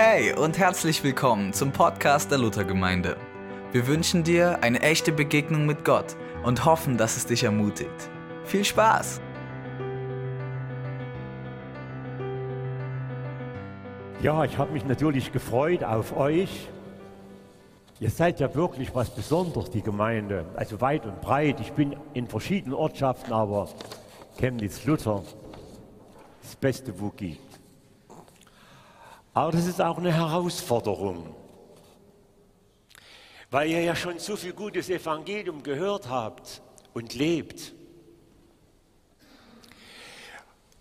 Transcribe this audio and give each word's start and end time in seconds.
Hey 0.00 0.32
und 0.32 0.56
herzlich 0.58 1.02
willkommen 1.02 1.52
zum 1.52 1.72
Podcast 1.72 2.30
der 2.30 2.38
Luthergemeinde. 2.38 3.16
Wir 3.72 3.88
wünschen 3.88 4.22
dir 4.22 4.62
eine 4.62 4.80
echte 4.80 5.10
Begegnung 5.10 5.66
mit 5.66 5.84
Gott 5.84 6.14
und 6.44 6.64
hoffen, 6.64 6.96
dass 6.96 7.16
es 7.16 7.26
dich 7.26 7.42
ermutigt. 7.42 8.08
Viel 8.44 8.64
Spaß! 8.64 9.20
Ja, 14.22 14.44
ich 14.44 14.56
habe 14.56 14.70
mich 14.70 14.84
natürlich 14.86 15.32
gefreut 15.32 15.82
auf 15.82 16.16
euch. 16.16 16.68
Ihr 17.98 18.10
seid 18.10 18.38
ja 18.38 18.54
wirklich 18.54 18.94
was 18.94 19.10
Besonderes, 19.10 19.68
die 19.68 19.82
Gemeinde. 19.82 20.44
Also 20.54 20.80
weit 20.80 21.06
und 21.06 21.20
breit. 21.20 21.58
Ich 21.58 21.72
bin 21.72 21.96
in 22.14 22.28
verschiedenen 22.28 22.74
Ortschaften, 22.74 23.32
aber 23.32 23.68
Chemnitz-Luther, 24.38 25.24
das 26.40 26.54
Beste, 26.54 27.00
wo. 27.00 27.10
Aber 29.38 29.52
das 29.52 29.66
ist 29.66 29.80
auch 29.80 29.98
eine 29.98 30.12
Herausforderung, 30.12 31.32
weil 33.52 33.70
ihr 33.70 33.82
ja 33.82 33.94
schon 33.94 34.18
so 34.18 34.34
viel 34.34 34.52
gutes 34.52 34.90
Evangelium 34.90 35.62
gehört 35.62 36.08
habt 36.08 36.60
und 36.92 37.14
lebt. 37.14 37.72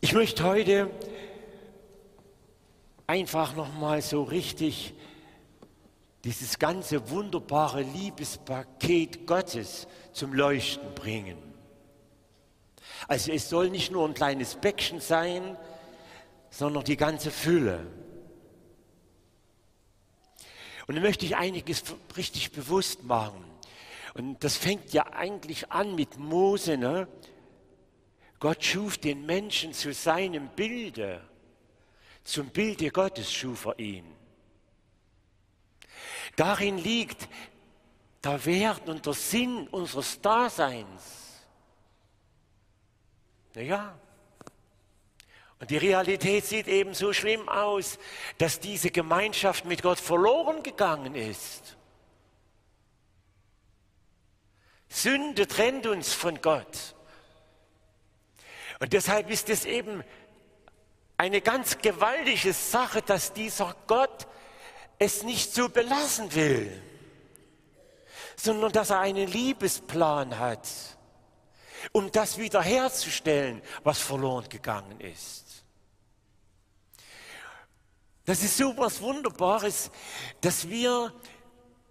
Ich 0.01 0.13
möchte 0.13 0.43
heute 0.43 0.89
einfach 3.05 3.55
noch 3.55 3.71
mal 3.75 4.01
so 4.01 4.23
richtig 4.23 4.95
dieses 6.23 6.57
ganze 6.57 7.11
wunderbare 7.11 7.83
Liebespaket 7.83 9.27
Gottes 9.27 9.87
zum 10.13 10.33
Leuchten 10.33 10.95
bringen. 10.95 11.37
Also 13.07 13.31
es 13.31 13.49
soll 13.49 13.69
nicht 13.69 13.91
nur 13.91 14.07
ein 14.07 14.15
kleines 14.15 14.55
Bäckchen 14.55 14.99
sein, 14.99 15.55
sondern 16.49 16.85
die 16.85 16.97
ganze 16.97 17.29
Fülle. 17.29 17.85
Und 20.87 20.95
dann 20.95 21.03
möchte 21.03 21.25
ich 21.25 21.35
einiges 21.35 21.83
richtig 22.15 22.51
bewusst 22.51 23.03
machen. 23.03 23.43
Und 24.13 24.43
das 24.43 24.57
fängt 24.57 24.93
ja 24.93 25.05
eigentlich 25.13 25.71
an 25.71 25.95
mit 25.95 26.17
Mose. 26.17 26.77
Ne? 26.77 27.07
Gott 28.39 28.63
schuf 28.63 28.97
den 28.97 29.25
Menschen 29.25 29.73
zu 29.73 29.93
seinem 29.93 30.49
Bilde. 30.49 31.21
Zum 32.23 32.49
Bilde 32.49 32.89
Gottes 32.89 33.31
schuf 33.31 33.65
er 33.65 33.79
ihn. 33.79 34.05
Darin 36.35 36.77
liegt 36.77 37.27
der 38.23 38.43
Wert 38.45 38.87
und 38.87 39.05
der 39.05 39.13
Sinn 39.13 39.67
unseres 39.67 40.21
Daseins. 40.21 41.41
Naja, 43.55 43.97
und 45.59 45.71
die 45.71 45.77
Realität 45.77 46.45
sieht 46.45 46.67
eben 46.67 46.93
so 46.93 47.13
schlimm 47.13 47.49
aus, 47.49 47.97
dass 48.37 48.59
diese 48.59 48.91
Gemeinschaft 48.91 49.65
mit 49.65 49.81
Gott 49.81 49.99
verloren 49.99 50.61
gegangen 50.61 51.15
ist. 51.15 51.77
Sünde 54.87 55.47
trennt 55.47 55.87
uns 55.87 56.13
von 56.13 56.41
Gott. 56.41 56.95
Und 58.79 58.93
deshalb 58.93 59.29
ist 59.31 59.49
es 59.49 59.65
eben 59.65 60.03
eine 61.17 61.41
ganz 61.41 61.79
gewaltige 61.79 62.53
Sache, 62.53 63.01
dass 63.01 63.33
dieser 63.33 63.75
Gott 63.87 64.27
es 64.99 65.23
nicht 65.23 65.53
so 65.53 65.69
belassen 65.69 66.33
will, 66.35 66.81
sondern 68.35 68.71
dass 68.71 68.91
er 68.91 68.99
einen 68.99 69.27
Liebesplan 69.27 70.37
hat, 70.37 70.67
um 71.91 72.11
das 72.11 72.37
wiederherzustellen, 72.37 73.61
was 73.83 73.99
verloren 73.99 74.47
gegangen 74.49 74.99
ist. 74.99 75.46
Das 78.27 78.43
ist 78.43 78.57
so 78.57 78.75
was 78.75 79.01
Wunderbares, 79.01 79.89
dass 80.41 80.67
wir 80.67 81.13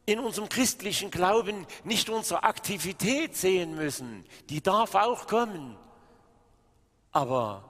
in 0.04 0.20
unserem 0.20 0.50
christlichen 0.50 1.10
Glauben 1.10 1.66
nicht 1.82 2.10
unsere 2.10 2.42
Aktivität 2.42 3.34
sehen 3.34 3.74
müssen. 3.74 4.22
Die 4.50 4.62
darf 4.62 4.94
auch 4.94 5.26
kommen. 5.26 5.78
Aber 7.10 7.64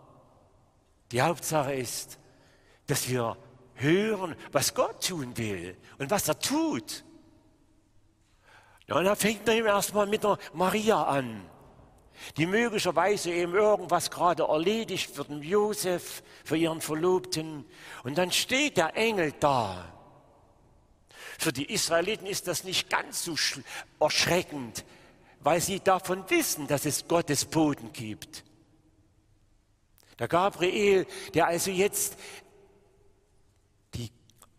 die 1.12 1.22
Hauptsache 1.22 1.75
ist, 1.75 2.19
dass 2.88 3.09
wir 3.09 3.37
hören, 3.75 4.34
was 4.50 4.75
Gott 4.75 5.06
tun 5.06 5.37
will 5.37 5.76
und 5.99 6.10
was 6.10 6.26
er 6.26 6.37
tut. 6.41 7.05
Und 8.88 9.05
dann 9.05 9.15
fängt 9.15 9.49
er 9.49 9.65
erstmal 9.65 10.09
mit 10.09 10.25
der 10.25 10.38
Maria 10.53 11.05
an 11.05 11.49
die 12.37 12.47
möglicherweise 12.47 13.31
eben 13.31 13.54
irgendwas 13.54 14.10
gerade 14.10 14.44
erledigt 14.44 15.15
für 15.15 15.25
den 15.25 15.43
Josef, 15.43 16.22
für 16.44 16.56
ihren 16.56 16.81
Verlobten. 16.81 17.65
Und 18.04 18.19
dann 18.19 18.32
steht 18.32 18.77
der 18.77 18.97
Engel 18.97 19.32
da. 19.41 19.93
Für 21.38 21.53
die 21.53 21.72
Israeliten 21.72 22.26
ist 22.26 22.49
das 22.49 22.65
nicht 22.65 22.88
ganz 22.88 23.25
so 23.25 23.34
erschreckend, 24.00 24.84
weil 25.41 25.60
sie 25.60 25.81
davon 25.81 26.28
wissen, 26.28 26.66
dass 26.66 26.87
es 26.87 27.06
Gottes 27.06 27.44
Boden 27.44 27.93
gibt. 27.93 28.44
Der 30.19 30.28
Gabriel, 30.28 31.06
der 31.34 31.47
also 31.47 31.71
jetzt 31.71 32.16
die 33.94 34.10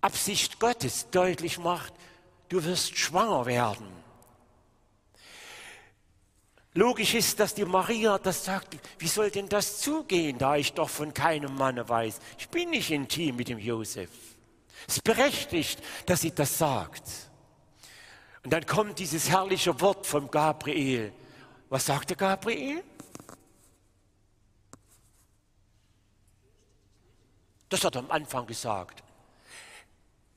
Absicht 0.02 0.60
Gottes 0.60 1.10
deutlich 1.10 1.58
macht, 1.58 1.94
du 2.50 2.64
wirst 2.64 2.98
schwanger 2.98 3.46
werden. 3.48 3.88
Logisch 6.78 7.16
ist, 7.16 7.40
dass 7.40 7.56
die 7.56 7.66
Maria 7.66 8.20
das 8.20 8.46
sagt, 8.46 8.78
wie 9.00 9.08
soll 9.08 9.32
denn 9.32 9.50
das 9.50 9.80
zugehen, 9.80 10.38
da 10.38 10.58
ich 10.58 10.74
doch 10.74 10.90
von 10.90 11.12
keinem 11.12 11.56
Manne 11.56 11.90
weiß. 11.90 12.20
Ich 12.38 12.50
bin 12.50 12.70
nicht 12.70 12.92
intim 12.92 13.36
mit 13.36 13.50
dem 13.50 13.58
Josef. 13.58 14.12
Es 14.88 14.98
ist 14.98 15.04
berechtigt, 15.04 15.82
dass 16.06 16.22
sie 16.22 16.36
das 16.36 16.56
sagt. 16.56 17.02
Und 18.44 18.54
dann 18.54 18.64
kommt 18.68 19.00
dieses 19.00 19.28
herrliche 19.28 19.82
Wort 19.82 20.06
vom 20.06 20.30
Gabriel. 20.30 21.12
Was 21.70 21.88
sagt 21.88 22.12
der 22.12 22.18
Gabriel? 22.18 22.84
Das 27.70 27.84
hat 27.84 27.96
er 27.96 28.02
am 28.02 28.12
Anfang 28.12 28.46
gesagt. 28.46 29.04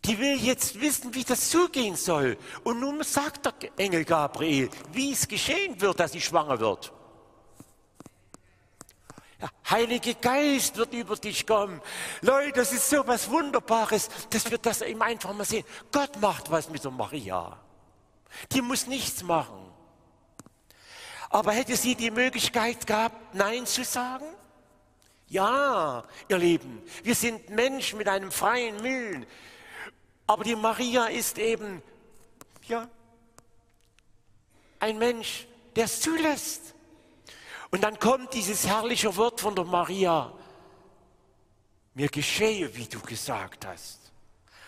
Die 0.05 0.19
will 0.19 0.37
jetzt 0.37 0.81
wissen, 0.81 1.15
wie 1.15 1.25
das 1.25 1.51
zugehen 1.51 1.97
soll. 1.97 2.39
Und 2.65 2.81
nun 2.81 3.03
sagt 3.03 3.45
der 3.47 3.55
Engel 3.77 4.05
Gabriel, 4.05 4.71
wie 4.93 5.13
es 5.13 5.29
geschehen 5.29 5.81
wird, 5.81 6.01
dass 6.01 6.13
sie 6.13 6.21
schwanger 6.21 6.59
wird. 6.59 6.93
Der 9.41 9.51
Heilige 9.71 10.15
Geist 10.15 10.77
wird 10.77 10.93
über 10.93 11.17
dich 11.17 11.47
kommen. 11.47 11.81
Leute, 12.21 12.61
das 12.61 12.73
ist 12.73 12.91
so 12.91 13.07
was 13.07 13.31
Wunderbares, 13.31 14.09
dass 14.29 14.51
wir 14.51 14.59
das 14.59 14.83
eben 14.83 15.01
einfach 15.03 15.33
mal 15.33 15.45
sehen. 15.45 15.65
Gott 15.93 16.21
macht 16.21 16.51
was 16.51 16.69
mit 16.69 16.85
der 16.85 16.91
Maria. 16.91 17.59
Die 18.53 18.61
muss 18.61 18.87
nichts 18.87 19.23
machen. 19.23 19.71
Aber 21.31 21.53
hätte 21.53 21.77
sie 21.77 21.95
die 21.95 22.11
Möglichkeit 22.11 22.87
gehabt, 22.87 23.35
Nein 23.35 23.65
zu 23.65 23.85
sagen? 23.85 24.27
Ja, 25.29 26.03
ihr 26.29 26.39
Lieben, 26.39 26.83
wir 27.05 27.15
sind 27.15 27.51
Menschen 27.51 27.99
mit 27.99 28.09
einem 28.09 28.33
freien 28.33 28.83
Willen. 28.83 29.27
Aber 30.31 30.45
die 30.45 30.55
Maria 30.55 31.07
ist 31.07 31.39
eben, 31.39 31.83
ja, 32.69 32.89
ein 34.79 34.97
Mensch, 34.97 35.49
der 35.75 35.87
es 35.87 36.01
zulässt. 36.01 36.73
Und 37.73 37.83
dann 37.83 37.99
kommt 37.99 38.33
dieses 38.35 38.65
herrliche 38.65 39.17
Wort 39.17 39.41
von 39.41 39.57
der 39.57 39.65
Maria. 39.65 40.33
Mir 41.95 42.09
geschehe, 42.09 42.73
wie 42.77 42.87
du 42.87 43.01
gesagt 43.01 43.67
hast. 43.67 44.13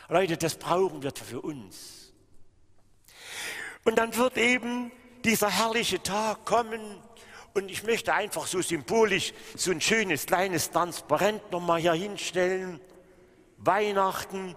Leute, 0.08 0.36
das 0.36 0.56
brauchen 0.56 1.00
wir 1.00 1.12
für 1.14 1.40
uns. 1.40 2.12
Und 3.84 3.98
dann 3.98 4.16
wird 4.16 4.38
eben 4.38 4.90
dieser 5.24 5.48
herrliche 5.48 6.02
Tag 6.02 6.44
kommen. 6.44 7.00
Und 7.54 7.70
ich 7.70 7.84
möchte 7.84 8.12
einfach 8.12 8.48
so 8.48 8.60
symbolisch 8.62 9.32
so 9.56 9.70
ein 9.70 9.80
schönes 9.80 10.26
kleines 10.26 10.72
Transparent 10.72 11.52
nochmal 11.52 11.80
hier 11.80 11.92
hinstellen. 11.92 12.80
Weihnachten, 13.58 14.56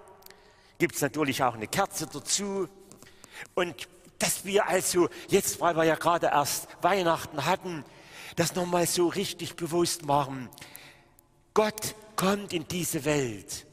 gibt 0.77 0.95
es 0.95 1.01
natürlich 1.01 1.43
auch 1.43 1.53
eine 1.53 1.67
Kerze 1.67 2.07
dazu. 2.07 2.67
Und 3.53 3.87
dass 4.19 4.45
wir 4.45 4.67
also 4.67 5.09
jetzt, 5.27 5.59
weil 5.59 5.75
wir 5.75 5.83
ja 5.83 5.95
gerade 5.95 6.27
erst 6.27 6.67
Weihnachten 6.81 7.45
hatten, 7.45 7.83
das 8.35 8.55
nochmal 8.55 8.87
so 8.87 9.07
richtig 9.07 9.55
bewusst 9.55 10.05
machen. 10.05 10.49
Gott 11.53 11.95
kommt 12.16 12.53
in 12.53 12.67
diese 12.67 13.05
Welt. 13.05 13.66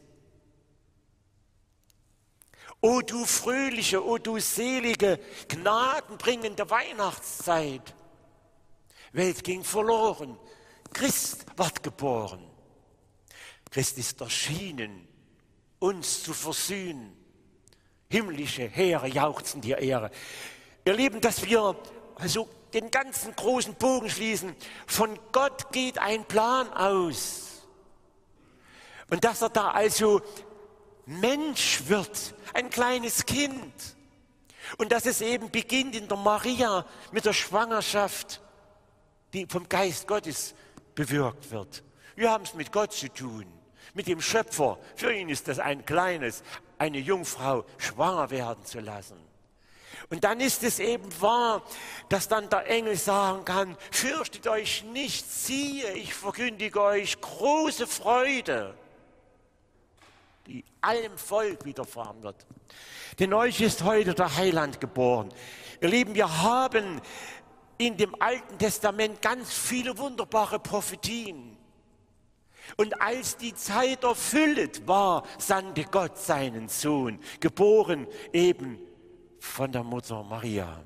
O 2.80 3.00
du 3.00 3.24
fröhliche, 3.24 4.04
o 4.04 4.18
du 4.18 4.40
selige, 4.40 5.20
gnadenbringende 5.48 6.68
Weihnachtszeit. 6.68 7.94
Welt 9.12 9.44
ging 9.44 9.62
verloren. 9.62 10.36
Christ 10.92 11.46
ward 11.56 11.82
geboren. 11.82 12.44
Christ 13.70 13.98
ist 13.98 14.20
erschienen 14.20 15.11
uns 15.82 16.22
zu 16.22 16.32
versöhnen. 16.32 17.16
Himmlische 18.08 18.68
Heere 18.68 19.08
jauchzen 19.08 19.60
dir 19.60 19.78
Ehre. 19.78 20.10
Ihr 20.84 20.94
Lieben, 20.94 21.20
dass 21.20 21.44
wir 21.44 21.76
also 22.14 22.48
den 22.72 22.90
ganzen 22.90 23.34
großen 23.34 23.74
Bogen 23.74 24.08
schließen. 24.08 24.54
Von 24.86 25.18
Gott 25.32 25.72
geht 25.72 25.98
ein 25.98 26.24
Plan 26.24 26.72
aus. 26.72 27.66
Und 29.10 29.24
dass 29.24 29.42
er 29.42 29.48
da 29.48 29.72
also 29.72 30.22
Mensch 31.04 31.82
wird, 31.86 32.34
ein 32.54 32.70
kleines 32.70 33.26
Kind. 33.26 33.74
Und 34.78 34.92
dass 34.92 35.04
es 35.04 35.20
eben 35.20 35.50
beginnt 35.50 35.96
in 35.96 36.06
der 36.06 36.16
Maria 36.16 36.86
mit 37.10 37.24
der 37.24 37.32
Schwangerschaft, 37.32 38.40
die 39.32 39.46
vom 39.46 39.68
Geist 39.68 40.06
Gottes 40.06 40.54
bewirkt 40.94 41.50
wird. 41.50 41.82
Wir 42.14 42.30
haben 42.30 42.44
es 42.44 42.54
mit 42.54 42.70
Gott 42.70 42.92
zu 42.92 43.08
tun, 43.08 43.46
mit 43.94 44.06
dem 44.06 44.20
Schöpfer. 44.20 44.78
Für 44.96 45.12
ihn 45.12 45.28
ist 45.28 45.48
das 45.48 45.58
ein 45.58 45.84
kleines, 45.84 46.42
eine 46.78 46.98
Jungfrau 46.98 47.64
schwanger 47.78 48.30
werden 48.30 48.64
zu 48.64 48.80
lassen. 48.80 49.16
Und 50.10 50.24
dann 50.24 50.40
ist 50.40 50.62
es 50.62 50.78
eben 50.78 51.08
wahr, 51.20 51.62
dass 52.08 52.28
dann 52.28 52.48
der 52.50 52.66
Engel 52.68 52.96
sagen 52.96 53.44
kann, 53.44 53.76
fürchtet 53.90 54.46
euch 54.46 54.84
nicht, 54.84 55.30
siehe, 55.30 55.92
ich 55.92 56.12
verkündige 56.12 56.82
euch 56.82 57.20
große 57.20 57.86
Freude, 57.86 58.74
die 60.46 60.64
allem 60.80 61.16
Volk 61.16 61.64
widerfahren 61.64 62.22
wird. 62.22 62.46
Denn 63.18 63.32
euch 63.32 63.60
ist 63.60 63.84
heute 63.84 64.14
der 64.14 64.36
Heiland 64.36 64.80
geboren. 64.80 65.28
Ihr 65.80 65.88
Lieben, 65.88 66.14
wir 66.14 66.42
haben 66.42 67.00
in 67.78 67.96
dem 67.96 68.14
Alten 68.20 68.58
Testament 68.58 69.22
ganz 69.22 69.52
viele 69.52 69.96
wunderbare 69.98 70.58
Prophetien. 70.58 71.56
Und 72.76 73.00
als 73.00 73.36
die 73.36 73.54
Zeit 73.54 74.04
erfüllt 74.04 74.86
war, 74.86 75.24
sandte 75.38 75.84
Gott 75.84 76.18
seinen 76.18 76.68
Sohn, 76.68 77.18
geboren 77.40 78.06
eben 78.32 78.78
von 79.38 79.72
der 79.72 79.82
Mutter 79.82 80.22
Maria. 80.22 80.84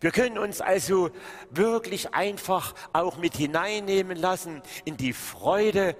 Wir 0.00 0.12
können 0.12 0.38
uns 0.38 0.60
also 0.60 1.10
wirklich 1.50 2.14
einfach 2.14 2.74
auch 2.92 3.18
mit 3.18 3.36
hineinnehmen 3.36 4.16
lassen 4.16 4.62
in 4.84 4.96
die 4.96 5.12
Freude, 5.12 5.96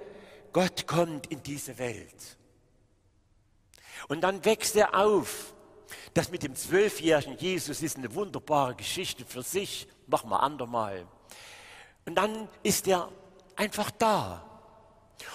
Gott 0.53 0.87
kommt 0.87 1.27
in 1.27 1.43
diese 1.43 1.77
Welt. 1.77 2.37
Und 4.07 4.21
dann 4.21 4.43
wächst 4.43 4.75
er 4.75 4.95
auf. 4.95 5.53
Das 6.13 6.31
mit 6.31 6.43
dem 6.43 6.55
zwölfjährigen 6.55 7.37
Jesus 7.37 7.81
ist 7.81 7.97
eine 7.97 8.13
wunderbare 8.15 8.75
Geschichte 8.75 9.23
für 9.25 9.43
sich. 9.43 9.87
Machen 10.07 10.29
wir 10.29 10.41
andermal. 10.41 11.05
Und 12.05 12.15
dann 12.15 12.49
ist 12.63 12.87
er 12.87 13.09
einfach 13.61 13.91
da. 13.91 14.43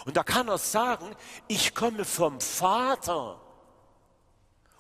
Und 0.05 0.17
da 0.17 0.25
kann 0.25 0.49
er 0.49 0.59
sagen, 0.59 1.15
ich 1.47 1.75
komme 1.75 2.05
vom 2.05 2.41
Vater. 2.41 3.41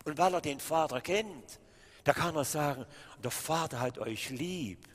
Und 0.04 0.18
weil 0.18 0.34
er 0.34 0.40
den 0.40 0.58
Vater 0.58 1.00
kennt, 1.00 1.60
da 2.02 2.12
kann 2.12 2.34
er 2.34 2.44
sagen, 2.44 2.84
der 3.22 3.30
Vater 3.30 3.80
hat 3.80 3.98
euch 3.98 4.30
lieb. 4.30 4.88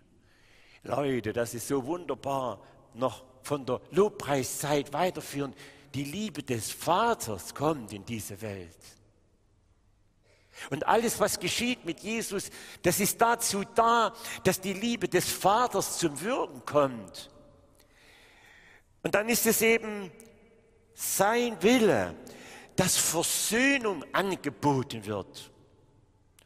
Leute, 0.83 1.31
das 1.31 1.53
ist 1.53 1.67
so 1.67 1.85
wunderbar, 1.85 2.59
noch 2.93 3.23
von 3.43 3.65
der 3.65 3.79
Lobpreiszeit 3.91 4.91
weiterführen. 4.91 5.53
Die 5.93 6.03
Liebe 6.03 6.43
des 6.43 6.71
Vaters 6.71 7.55
kommt 7.55 7.93
in 7.93 8.05
diese 8.05 8.41
Welt. 8.41 8.77
Und 10.69 10.85
alles, 10.85 11.19
was 11.19 11.39
geschieht 11.39 11.85
mit 11.85 12.01
Jesus, 12.01 12.49
das 12.81 12.99
ist 12.99 13.19
dazu 13.21 13.63
da, 13.75 14.13
dass 14.43 14.59
die 14.59 14.73
Liebe 14.73 15.07
des 15.07 15.29
Vaters 15.31 15.97
zum 15.97 16.19
Wirken 16.21 16.65
kommt. 16.65 17.31
Und 19.03 19.15
dann 19.15 19.29
ist 19.29 19.45
es 19.45 19.61
eben 19.61 20.11
sein 20.93 21.61
Wille, 21.61 22.15
dass 22.75 22.97
Versöhnung 22.97 24.03
angeboten 24.13 25.05
wird. 25.05 25.51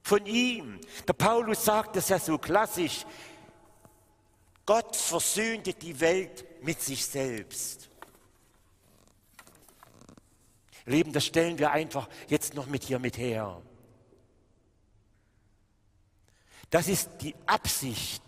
Von 0.01 0.25
ihm. 0.25 0.79
Der 1.07 1.13
Paulus 1.13 1.65
sagt 1.65 1.95
das 1.95 2.09
ja 2.09 2.19
so 2.19 2.37
klassisch. 2.37 3.05
Gott 4.65 4.95
versöhnte 4.95 5.73
die 5.73 5.99
Welt 5.99 6.45
mit 6.63 6.81
sich 6.81 7.05
selbst. 7.05 7.89
Leben, 10.85 11.11
das 11.11 11.25
stellen 11.25 11.57
wir 11.57 11.71
einfach 11.71 12.07
jetzt 12.27 12.53
noch 12.53 12.67
mit 12.67 12.83
hier 12.83 12.99
mit 12.99 13.17
her. 13.17 13.61
Das 16.69 16.87
ist 16.87 17.09
die 17.21 17.35
Absicht. 17.45 18.24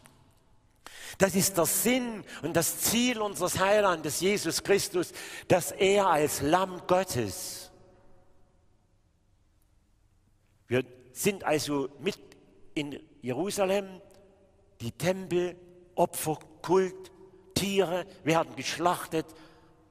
Das 1.17 1.33
ist 1.33 1.57
der 1.57 1.65
Sinn 1.65 2.23
und 2.43 2.55
das 2.55 2.79
Ziel 2.79 3.19
unseres 3.19 3.57
Heilandes, 3.57 4.19
Jesus 4.19 4.63
Christus, 4.63 5.11
dass 5.47 5.71
er 5.71 6.07
als 6.07 6.41
Lamm 6.41 6.81
Gottes. 6.85 7.71
Wir 10.67 10.83
sind 11.13 11.43
also 11.43 11.89
mit 11.99 12.19
in 12.75 13.01
Jerusalem, 13.21 13.87
die 14.81 14.91
Tempel, 14.91 15.55
Opfer, 15.95 16.37
Kult, 16.61 17.11
Tiere 17.55 18.05
werden 18.23 18.55
geschlachtet, 18.55 19.25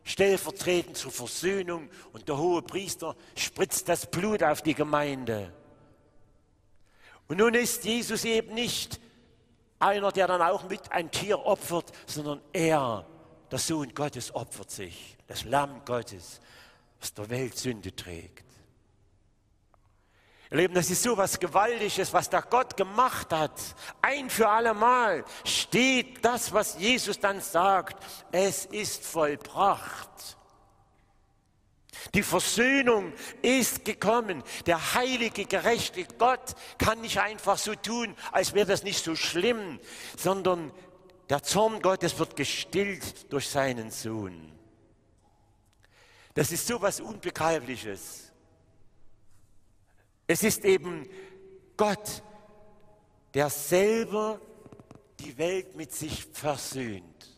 stellvertretend 0.05 0.97
zur 0.97 1.11
Versöhnung 1.11 1.91
und 2.13 2.29
der 2.29 2.39
hohe 2.39 2.63
Priester 2.63 3.17
spritzt 3.35 3.89
das 3.89 4.09
Blut 4.09 4.45
auf 4.45 4.63
die 4.63 4.75
Gemeinde. 4.75 5.53
Und 7.27 7.39
nun 7.39 7.55
ist 7.55 7.85
Jesus 7.85 8.25
eben 8.25 8.55
nicht 8.55 9.01
einer, 9.79 10.13
der 10.13 10.27
dann 10.27 10.43
auch 10.43 10.69
mit 10.69 10.91
ein 10.93 11.11
Tier 11.11 11.45
opfert, 11.45 11.93
sondern 12.07 12.41
er, 12.53 13.07
der 13.51 13.59
Sohn 13.59 13.95
Gottes, 13.95 14.35
opfert 14.35 14.71
sich, 14.71 15.17
das 15.27 15.45
Lamm 15.45 15.85
Gottes, 15.85 16.41
was 17.01 17.15
der 17.15 17.29
Welt 17.31 17.57
Sünde 17.57 17.95
trägt. 17.95 18.45
Ihr 20.51 20.59
Lieben, 20.59 20.75
das 20.75 20.91
ist 20.91 21.03
so 21.03 21.17
was 21.17 21.41
Gewaltiges, 21.41 22.13
was 22.13 22.31
da 22.31 22.41
Gott 22.41 22.77
gemacht 22.77 23.33
hat. 23.33 23.61
Ein 24.01 24.31
für 24.31 24.49
alle 24.49 24.75
Mal 24.75 25.25
steht 25.45 26.25
das, 26.25 26.53
was 26.53 26.79
Jesus 26.79 27.19
dann 27.19 27.41
sagt. 27.41 28.03
Es 28.31 28.65
ist 28.67 29.05
vollbracht. 29.05 30.37
Die 32.15 32.23
Versöhnung 32.23 33.13
ist 33.43 33.85
gekommen. 33.85 34.43
Der 34.67 34.95
heilige, 34.95 35.45
gerechte 35.45 36.05
Gott 36.19 36.55
kann 36.79 37.01
nicht 37.01 37.19
einfach 37.19 37.59
so 37.59 37.75
tun, 37.75 38.15
als 38.33 38.55
wäre 38.55 38.67
das 38.67 38.83
nicht 38.83 39.03
so 39.03 39.17
schlimm, 39.17 39.81
sondern 40.17 40.73
der 41.29 41.43
Zorn 41.43 41.83
Gottes 41.83 42.19
wird 42.19 42.37
gestillt 42.37 43.33
durch 43.33 43.49
seinen 43.49 43.91
Sohn. 43.91 44.53
Das 46.35 46.53
ist 46.53 46.67
so 46.67 46.81
was 46.81 47.01
Unbegreifliches. 47.01 48.33
Es 50.27 50.43
ist 50.43 50.65
eben 50.65 51.09
Gott, 51.77 52.23
der 53.35 53.51
selber 53.51 54.41
die 55.21 55.37
Welt 55.39 55.77
mit 55.77 55.93
sich 55.93 56.27
versöhnt. 56.33 57.37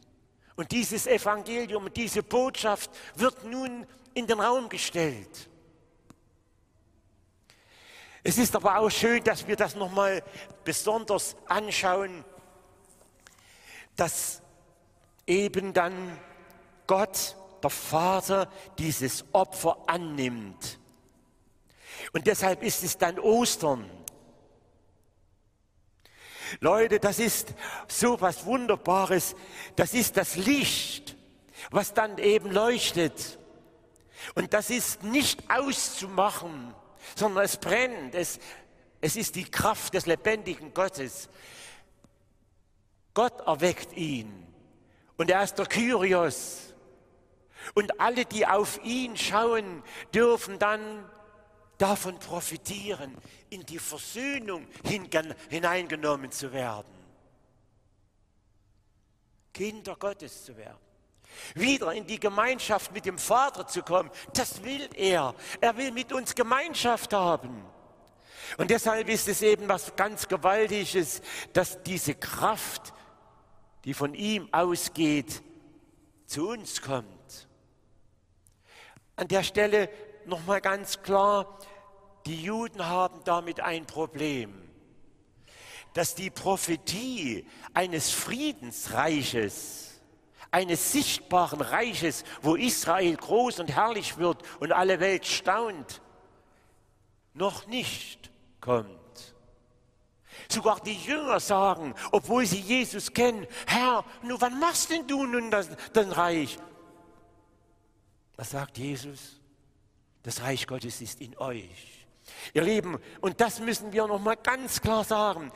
Und 0.56 0.72
dieses 0.72 1.06
Evangelium 1.06 1.92
diese 1.92 2.22
Botschaft 2.22 2.90
wird 3.14 3.44
nun 3.44 3.86
in 4.18 4.26
den 4.26 4.40
Raum 4.40 4.68
gestellt. 4.68 5.48
Es 8.24 8.36
ist 8.36 8.54
aber 8.56 8.78
auch 8.78 8.90
schön, 8.90 9.22
dass 9.22 9.46
wir 9.46 9.56
das 9.56 9.76
nochmal 9.76 10.22
besonders 10.64 11.36
anschauen, 11.46 12.24
dass 13.96 14.42
eben 15.26 15.72
dann 15.72 16.18
Gott, 16.86 17.36
der 17.62 17.70
Vater, 17.70 18.50
dieses 18.76 19.24
Opfer 19.32 19.78
annimmt. 19.86 20.78
Und 22.12 22.26
deshalb 22.26 22.62
ist 22.62 22.82
es 22.82 22.98
dann 22.98 23.18
Ostern. 23.18 23.88
Leute, 26.60 26.98
das 26.98 27.18
ist 27.18 27.54
so 27.86 28.20
was 28.20 28.44
Wunderbares. 28.46 29.36
Das 29.76 29.94
ist 29.94 30.16
das 30.16 30.36
Licht, 30.36 31.16
was 31.70 31.94
dann 31.94 32.18
eben 32.18 32.50
leuchtet. 32.50 33.38
Und 34.34 34.52
das 34.52 34.70
ist 34.70 35.02
nicht 35.02 35.50
auszumachen, 35.50 36.74
sondern 37.14 37.44
es 37.44 37.56
brennt. 37.56 38.14
Es, 38.14 38.38
es 39.00 39.16
ist 39.16 39.36
die 39.36 39.50
Kraft 39.50 39.94
des 39.94 40.06
lebendigen 40.06 40.74
Gottes. 40.74 41.28
Gott 43.14 43.40
erweckt 43.46 43.96
ihn. 43.96 44.46
Und 45.16 45.30
er 45.30 45.42
ist 45.42 45.54
der 45.54 45.66
Kyrios. 45.66 46.74
Und 47.74 48.00
alle, 48.00 48.24
die 48.24 48.46
auf 48.46 48.82
ihn 48.84 49.16
schauen, 49.16 49.82
dürfen 50.14 50.58
dann 50.58 51.08
davon 51.76 52.18
profitieren, 52.18 53.16
in 53.50 53.64
die 53.66 53.78
Versöhnung 53.78 54.66
hineingenommen 55.48 56.30
zu 56.30 56.52
werden. 56.52 56.88
Kinder 59.52 59.96
Gottes 59.96 60.44
zu 60.44 60.56
werden 60.56 60.87
wieder 61.54 61.92
in 61.92 62.06
die 62.06 62.20
Gemeinschaft 62.20 62.92
mit 62.92 63.04
dem 63.04 63.18
Vater 63.18 63.66
zu 63.66 63.82
kommen. 63.82 64.10
Das 64.34 64.62
will 64.64 64.88
er. 64.94 65.34
Er 65.60 65.76
will 65.76 65.92
mit 65.92 66.12
uns 66.12 66.34
Gemeinschaft 66.34 67.12
haben. 67.12 67.64
Und 68.56 68.70
deshalb 68.70 69.08
ist 69.08 69.28
es 69.28 69.42
eben 69.42 69.68
was 69.68 69.94
ganz 69.96 70.28
Gewaltiges, 70.28 71.20
dass 71.52 71.82
diese 71.82 72.14
Kraft, 72.14 72.94
die 73.84 73.94
von 73.94 74.14
ihm 74.14 74.48
ausgeht, 74.52 75.42
zu 76.26 76.48
uns 76.48 76.80
kommt. 76.80 77.48
An 79.16 79.28
der 79.28 79.42
Stelle 79.42 79.90
nochmal 80.26 80.60
ganz 80.60 81.02
klar, 81.02 81.58
die 82.26 82.42
Juden 82.42 82.86
haben 82.86 83.22
damit 83.24 83.60
ein 83.60 83.86
Problem, 83.86 84.70
dass 85.94 86.14
die 86.14 86.30
Prophetie 86.30 87.46
eines 87.74 88.10
Friedensreiches 88.10 89.87
eines 90.50 90.92
sichtbaren 90.92 91.60
Reiches, 91.60 92.24
wo 92.42 92.54
Israel 92.54 93.16
groß 93.16 93.60
und 93.60 93.68
herrlich 93.68 94.16
wird 94.18 94.42
und 94.60 94.72
alle 94.72 95.00
Welt 95.00 95.26
staunt, 95.26 96.00
noch 97.34 97.66
nicht 97.66 98.30
kommt. 98.60 98.88
Sogar 100.48 100.80
die 100.80 100.96
Jünger 100.96 101.40
sagen, 101.40 101.94
obwohl 102.10 102.46
sie 102.46 102.60
Jesus 102.60 103.12
kennen, 103.12 103.46
Herr, 103.66 104.04
nur 104.22 104.40
wann 104.40 104.58
machst 104.58 104.90
denn 104.90 105.06
du 105.06 105.26
nun 105.26 105.50
das, 105.50 105.68
das 105.92 106.16
Reich? 106.16 106.58
Was 108.36 108.50
sagt 108.52 108.78
Jesus? 108.78 109.40
Das 110.22 110.42
Reich 110.42 110.66
Gottes 110.66 111.00
ist 111.00 111.20
in 111.20 111.36
euch. 111.38 112.06
Ihr 112.54 112.62
Lieben, 112.62 112.98
und 113.20 113.40
das 113.40 113.60
müssen 113.60 113.92
wir 113.92 114.06
noch 114.06 114.20
mal 114.20 114.36
ganz 114.36 114.80
klar 114.80 115.04
sagen. 115.04 115.50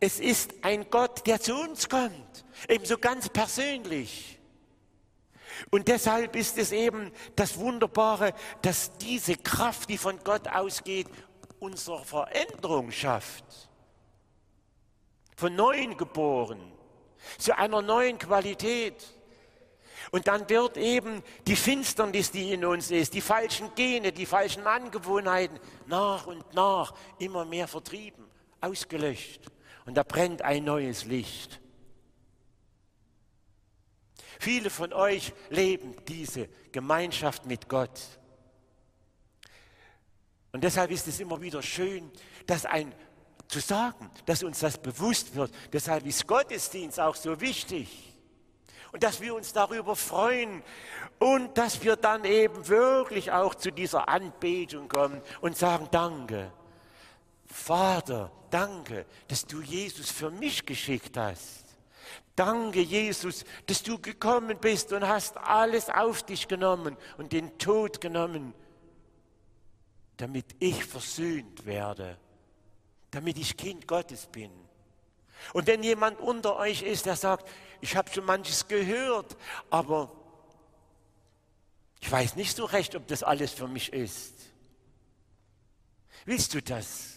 Es 0.00 0.20
ist 0.20 0.54
ein 0.62 0.90
Gott, 0.90 1.26
der 1.26 1.40
zu 1.40 1.54
uns 1.54 1.88
kommt, 1.88 2.44
ebenso 2.68 2.98
ganz 2.98 3.28
persönlich. 3.28 4.38
Und 5.70 5.88
deshalb 5.88 6.36
ist 6.36 6.58
es 6.58 6.72
eben 6.72 7.12
das 7.34 7.56
Wunderbare, 7.56 8.34
dass 8.60 8.96
diese 8.98 9.36
Kraft, 9.36 9.88
die 9.88 9.96
von 9.96 10.22
Gott 10.22 10.48
ausgeht, 10.48 11.06
unsere 11.60 12.04
Veränderung 12.04 12.90
schafft. 12.90 13.44
Von 15.34 15.54
neuem 15.54 15.96
geboren, 15.96 16.60
zu 17.38 17.56
einer 17.56 17.80
neuen 17.80 18.18
Qualität. 18.18 19.02
Und 20.10 20.28
dann 20.28 20.48
wird 20.48 20.76
eben 20.76 21.22
die 21.46 21.56
Finsternis, 21.56 22.30
die 22.30 22.52
in 22.52 22.64
uns 22.64 22.90
ist, 22.90 23.14
die 23.14 23.20
falschen 23.20 23.74
Gene, 23.74 24.12
die 24.12 24.26
falschen 24.26 24.66
Angewohnheiten 24.66 25.58
nach 25.86 26.26
und 26.26 26.54
nach 26.54 26.94
immer 27.18 27.44
mehr 27.44 27.66
vertrieben, 27.66 28.24
ausgelöscht. 28.60 29.40
Und 29.86 29.94
da 29.94 30.02
brennt 30.02 30.42
ein 30.42 30.64
neues 30.64 31.04
Licht. 31.04 31.60
Viele 34.38 34.68
von 34.68 34.92
euch 34.92 35.32
leben 35.48 35.94
diese 36.06 36.48
Gemeinschaft 36.72 37.46
mit 37.46 37.68
Gott. 37.68 38.00
Und 40.52 40.62
deshalb 40.62 40.90
ist 40.90 41.08
es 41.08 41.20
immer 41.20 41.40
wieder 41.40 41.62
schön, 41.62 42.10
dass 42.46 42.66
ein 42.66 42.94
zu 43.48 43.60
sagen, 43.60 44.10
dass 44.26 44.42
uns 44.42 44.58
das 44.58 44.78
bewusst 44.78 45.34
wird. 45.34 45.52
Deshalb 45.72 46.04
ist 46.04 46.26
Gottesdienst 46.26 46.98
auch 46.98 47.14
so 47.14 47.40
wichtig. 47.40 48.12
Und 48.92 49.02
dass 49.02 49.20
wir 49.20 49.34
uns 49.34 49.52
darüber 49.52 49.94
freuen 49.94 50.62
und 51.18 51.56
dass 51.56 51.82
wir 51.82 51.96
dann 51.96 52.24
eben 52.24 52.66
wirklich 52.68 53.30
auch 53.30 53.54
zu 53.54 53.70
dieser 53.70 54.08
Anbetung 54.08 54.88
kommen 54.88 55.20
und 55.40 55.56
sagen, 55.56 55.88
danke. 55.90 56.52
Vater, 57.56 58.30
danke, 58.50 59.06
dass 59.28 59.46
du 59.46 59.62
Jesus 59.62 60.10
für 60.10 60.30
mich 60.30 60.66
geschickt 60.66 61.16
hast. 61.16 61.64
Danke, 62.36 62.80
Jesus, 62.80 63.44
dass 63.66 63.82
du 63.82 63.98
gekommen 63.98 64.58
bist 64.60 64.92
und 64.92 65.08
hast 65.08 65.38
alles 65.38 65.88
auf 65.88 66.22
dich 66.22 66.48
genommen 66.48 66.96
und 67.16 67.32
den 67.32 67.56
Tod 67.58 68.00
genommen, 68.00 68.52
damit 70.18 70.44
ich 70.60 70.84
versöhnt 70.84 71.64
werde, 71.64 72.18
damit 73.10 73.38
ich 73.38 73.56
Kind 73.56 73.88
Gottes 73.88 74.26
bin. 74.26 74.52
Und 75.54 75.66
wenn 75.66 75.82
jemand 75.82 76.20
unter 76.20 76.56
euch 76.56 76.82
ist, 76.82 77.06
der 77.06 77.16
sagt, 77.16 77.48
ich 77.80 77.96
habe 77.96 78.12
schon 78.12 78.26
manches 78.26 78.68
gehört, 78.68 79.34
aber 79.70 80.12
ich 82.00 82.12
weiß 82.12 82.36
nicht 82.36 82.54
so 82.54 82.66
recht, 82.66 82.94
ob 82.94 83.06
das 83.08 83.22
alles 83.22 83.50
für 83.50 83.66
mich 83.66 83.92
ist. 83.94 84.34
Willst 86.26 86.52
du 86.52 86.60
das? 86.60 87.15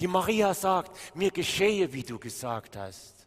Die 0.00 0.06
Maria 0.06 0.54
sagt, 0.54 1.14
mir 1.14 1.30
geschehe, 1.30 1.92
wie 1.92 2.02
du 2.02 2.18
gesagt 2.18 2.76
hast. 2.76 3.26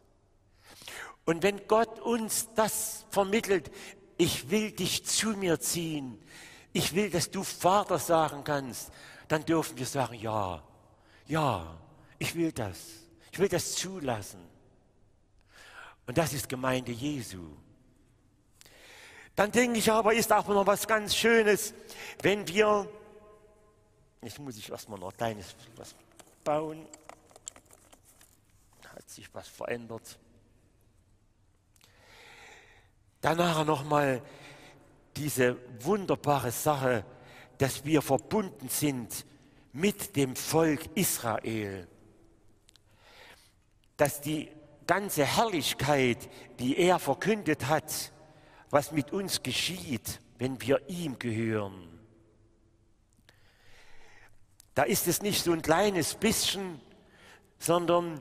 Und 1.24 1.42
wenn 1.42 1.66
Gott 1.68 2.00
uns 2.00 2.48
das 2.54 3.06
vermittelt, 3.10 3.70
ich 4.18 4.50
will 4.50 4.72
dich 4.72 5.04
zu 5.06 5.30
mir 5.30 5.58
ziehen, 5.60 6.20
ich 6.72 6.94
will, 6.94 7.08
dass 7.08 7.30
du 7.30 7.44
Vater 7.44 7.98
sagen 7.98 8.42
kannst, 8.44 8.92
dann 9.28 9.44
dürfen 9.44 9.78
wir 9.78 9.86
sagen, 9.86 10.14
ja, 10.14 10.62
ja, 11.26 11.78
ich 12.18 12.34
will 12.34 12.52
das. 12.52 12.78
Ich 13.30 13.38
will 13.38 13.48
das 13.48 13.74
zulassen. 13.76 14.40
Und 16.06 16.18
das 16.18 16.32
ist 16.32 16.48
Gemeinde 16.48 16.92
Jesu. 16.92 17.46
Dann 19.34 19.50
denke 19.50 19.78
ich 19.78 19.90
aber, 19.90 20.14
ist 20.14 20.32
auch 20.32 20.46
noch 20.48 20.66
was 20.66 20.86
ganz 20.86 21.16
Schönes, 21.16 21.74
wenn 22.22 22.46
wir, 22.46 22.88
jetzt 24.22 24.38
muss 24.38 24.56
ich 24.56 24.70
erstmal 24.70 24.98
noch 24.98 25.10
ein 25.10 25.16
kleines 25.16 25.56
was 25.76 25.94
bauen. 26.44 26.86
Hat 28.94 29.08
sich 29.08 29.32
was 29.34 29.48
verändert. 29.48 30.18
Danach 33.20 33.64
nochmal 33.64 34.22
diese 35.16 35.56
wunderbare 35.80 36.52
Sache, 36.52 37.04
dass 37.58 37.84
wir 37.84 38.02
verbunden 38.02 38.68
sind 38.68 39.24
mit 39.72 40.14
dem 40.16 40.36
Volk 40.36 40.80
Israel. 40.94 41.88
Dass 43.96 44.20
die 44.20 44.50
ganze 44.86 45.24
Herrlichkeit, 45.24 46.28
die 46.58 46.76
er 46.76 46.98
verkündet 46.98 47.66
hat, 47.66 48.12
was 48.70 48.92
mit 48.92 49.12
uns 49.12 49.42
geschieht, 49.42 50.20
wenn 50.38 50.60
wir 50.60 50.88
ihm 50.88 51.18
gehören, 51.18 51.93
da 54.74 54.82
ist 54.82 55.06
es 55.06 55.22
nicht 55.22 55.44
so 55.44 55.52
ein 55.52 55.62
kleines 55.62 56.14
bisschen, 56.14 56.80
sondern 57.58 58.20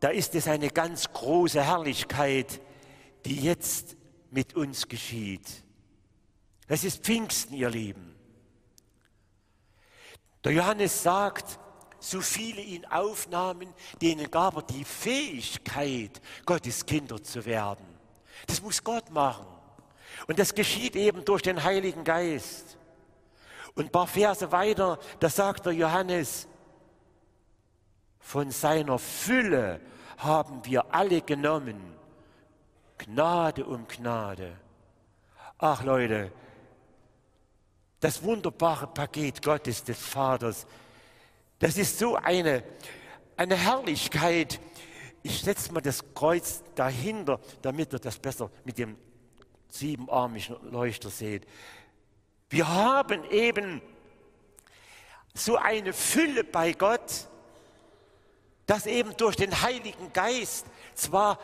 da 0.00 0.08
ist 0.08 0.34
es 0.34 0.48
eine 0.48 0.68
ganz 0.68 1.12
große 1.12 1.62
Herrlichkeit, 1.62 2.60
die 3.24 3.40
jetzt 3.40 3.96
mit 4.30 4.54
uns 4.54 4.88
geschieht. 4.88 5.48
Das 6.66 6.84
ist 6.84 7.04
Pfingsten, 7.04 7.54
ihr 7.54 7.70
Lieben. 7.70 8.14
Der 10.42 10.52
Johannes 10.52 11.02
sagt, 11.02 11.58
so 12.00 12.20
viele 12.20 12.60
ihn 12.60 12.84
aufnahmen, 12.86 13.72
denen 14.02 14.30
gab 14.30 14.56
er 14.56 14.62
die 14.62 14.84
Fähigkeit, 14.84 16.20
Gottes 16.44 16.84
Kinder 16.84 17.22
zu 17.22 17.46
werden. 17.46 17.86
Das 18.46 18.60
muss 18.60 18.84
Gott 18.84 19.10
machen. 19.10 19.46
Und 20.26 20.38
das 20.38 20.54
geschieht 20.54 20.96
eben 20.96 21.24
durch 21.24 21.42
den 21.42 21.62
Heiligen 21.62 22.04
Geist. 22.04 22.76
Und 23.74 23.86
ein 23.86 23.90
paar 23.90 24.06
Verse 24.06 24.50
weiter, 24.52 24.98
da 25.18 25.28
sagt 25.28 25.66
der 25.66 25.72
Johannes, 25.72 26.46
von 28.20 28.50
seiner 28.50 28.98
Fülle 28.98 29.80
haben 30.18 30.64
wir 30.64 30.94
alle 30.94 31.20
genommen. 31.20 31.94
Gnade 32.98 33.64
um 33.64 33.86
Gnade. 33.86 34.56
Ach 35.58 35.82
Leute, 35.82 36.32
das 38.00 38.22
wunderbare 38.22 38.86
Paket 38.86 39.42
Gottes 39.42 39.82
des 39.82 39.98
Vaters, 39.98 40.66
das 41.58 41.76
ist 41.76 41.98
so 41.98 42.16
eine, 42.16 42.62
eine 43.36 43.56
Herrlichkeit. 43.56 44.60
Ich 45.22 45.42
setze 45.42 45.72
mal 45.72 45.80
das 45.80 46.14
Kreuz 46.14 46.62
dahinter, 46.74 47.40
damit 47.62 47.92
ihr 47.92 47.98
das 47.98 48.18
besser 48.18 48.50
mit 48.64 48.78
dem 48.78 48.96
siebenarmigen 49.68 50.56
Leuchter 50.70 51.10
seht. 51.10 51.46
Wir 52.54 52.68
haben 52.68 53.28
eben 53.32 53.82
so 55.34 55.56
eine 55.56 55.92
Fülle 55.92 56.44
bei 56.44 56.72
Gott, 56.72 57.26
dass 58.66 58.86
eben 58.86 59.16
durch 59.16 59.34
den 59.34 59.60
Heiligen 59.60 60.12
Geist 60.12 60.64
zwar 60.94 61.36